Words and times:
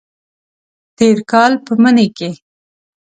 تیر 0.97 1.17
کال 1.31 1.53
په 1.65 1.73
مني 1.81 2.07
کې 2.17 2.29